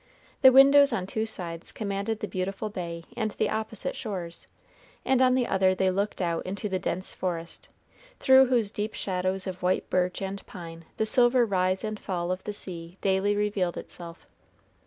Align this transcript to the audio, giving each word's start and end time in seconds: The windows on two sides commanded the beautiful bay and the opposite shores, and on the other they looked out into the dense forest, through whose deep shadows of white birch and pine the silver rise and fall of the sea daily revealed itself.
The 0.41 0.51
windows 0.51 0.91
on 0.91 1.05
two 1.05 1.27
sides 1.27 1.71
commanded 1.71 2.21
the 2.21 2.27
beautiful 2.27 2.69
bay 2.71 3.03
and 3.15 3.29
the 3.29 3.51
opposite 3.51 3.95
shores, 3.95 4.47
and 5.05 5.21
on 5.21 5.35
the 5.35 5.45
other 5.45 5.75
they 5.75 5.91
looked 5.91 6.23
out 6.23 6.43
into 6.43 6.67
the 6.67 6.79
dense 6.79 7.13
forest, 7.13 7.69
through 8.19 8.47
whose 8.47 8.71
deep 8.71 8.95
shadows 8.95 9.45
of 9.45 9.61
white 9.61 9.87
birch 9.91 10.19
and 10.23 10.43
pine 10.47 10.85
the 10.97 11.05
silver 11.05 11.45
rise 11.45 11.83
and 11.83 11.99
fall 11.99 12.31
of 12.31 12.43
the 12.45 12.51
sea 12.53 12.97
daily 13.01 13.35
revealed 13.35 13.77
itself. 13.77 14.25